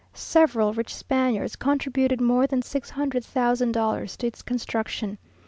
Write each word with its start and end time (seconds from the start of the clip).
Several 0.15 0.73
rich 0.73 0.95
Spaniards 0.95 1.55
contributed 1.55 2.19
more 2.19 2.47
than 2.47 2.63
six 2.63 2.89
hundred 2.89 3.23
thousand 3.23 3.73
dollars 3.73 4.17
to 4.17 4.25
its 4.25 4.41
construction. 4.41 5.19